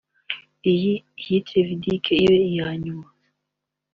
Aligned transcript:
iya 0.71 1.37
Trevidick 1.47 2.05
ibe 2.23 2.37
iyanyuma 2.49 3.07